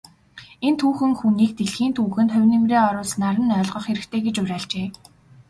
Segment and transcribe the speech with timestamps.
[0.67, 4.87] Энэ түүхэн хүнийг дэлхийн түүхэнд хувь нэмрээ оруулснаар нь ойлгох хэрэгтэй гэж уриалжээ.